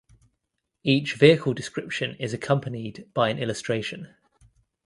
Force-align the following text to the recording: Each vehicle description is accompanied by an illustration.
Each 0.81 1.13
vehicle 1.13 1.53
description 1.53 2.15
is 2.15 2.33
accompanied 2.33 3.07
by 3.13 3.29
an 3.29 3.37
illustration. 3.37 4.15